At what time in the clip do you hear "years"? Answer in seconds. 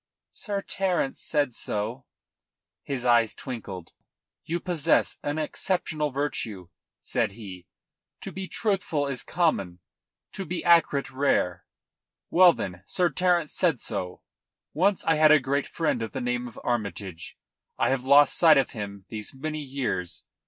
19.61-20.25